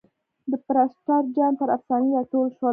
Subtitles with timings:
[0.49, 2.69] د پرسټر جان پر افسانې را ټول شول.